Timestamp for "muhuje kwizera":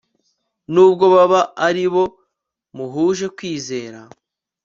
2.75-3.99